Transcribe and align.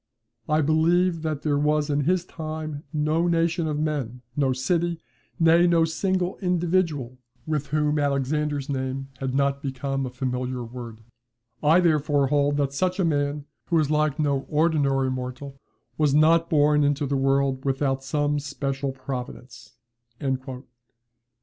I 0.49 0.61
believe 0.61 1.21
that 1.21 1.43
there 1.43 1.59
was 1.59 1.91
in 1.91 2.05
his 2.05 2.25
time 2.25 2.81
no 2.91 3.27
nation 3.27 3.67
of 3.67 3.77
men, 3.77 4.23
no 4.35 4.51
city, 4.51 4.99
nay, 5.39 5.67
no 5.67 5.85
single 5.85 6.39
individual, 6.39 7.19
with 7.45 7.67
whom 7.67 7.99
Alexander's 7.99 8.67
name 8.67 9.09
had 9.19 9.35
not 9.35 9.61
become 9.61 10.07
a 10.07 10.09
familiar 10.09 10.63
word. 10.63 11.01
I 11.61 11.81
therefore 11.81 12.29
hold 12.29 12.57
that 12.57 12.73
such 12.73 12.99
a 12.99 13.05
man, 13.05 13.45
who 13.67 13.75
was 13.75 13.91
like 13.91 14.17
no 14.17 14.47
ordinary 14.49 15.11
mortal 15.11 15.61
was 15.99 16.15
not 16.15 16.49
born 16.49 16.83
into 16.83 17.05
the 17.05 17.15
world 17.15 17.63
without 17.63 18.03
some 18.03 18.39
special 18.39 18.93
providence." 18.93 19.75